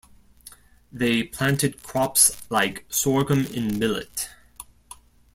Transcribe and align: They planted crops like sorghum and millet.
They 0.91 1.21
planted 1.21 1.83
crops 1.83 2.31
like 2.49 2.85
sorghum 2.89 3.45
and 3.55 3.77
millet. 3.77 4.29